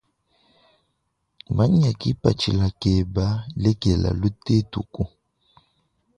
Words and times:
Manya 1.55 1.91
kipatshila 2.01 2.67
keba 2.81 3.25
lekela 3.61 4.09
lutetuku. 4.19 5.03